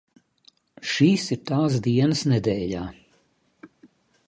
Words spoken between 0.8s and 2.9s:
Šīs ir tās dienas nedēļā.